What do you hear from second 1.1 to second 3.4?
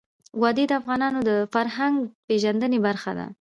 د فرهنګ پیژندني برخه ده.